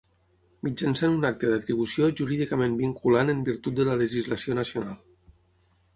[0.67, 5.01] Mitjançant un acte d'atribució jurídicament vinculant en virtut de la legislació nacional.